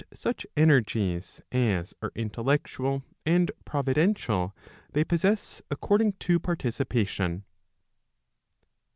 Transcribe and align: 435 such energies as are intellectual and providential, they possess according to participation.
435 0.15 0.19
such 0.19 0.47
energies 0.57 1.41
as 1.51 1.93
are 2.01 2.11
intellectual 2.15 3.03
and 3.23 3.51
providential, 3.65 4.51
they 4.93 5.03
possess 5.03 5.61
according 5.69 6.13
to 6.13 6.39
participation. 6.39 7.43